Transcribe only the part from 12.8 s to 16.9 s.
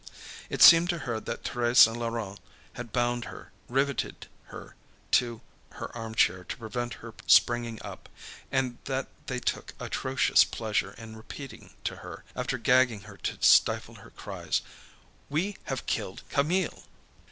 her to stifle her cries "We have killed Camille!"